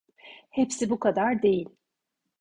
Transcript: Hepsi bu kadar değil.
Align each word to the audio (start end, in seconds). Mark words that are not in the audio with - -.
Hepsi 0.49 0.89
bu 0.89 0.99
kadar 0.99 1.41
değil. 1.41 1.69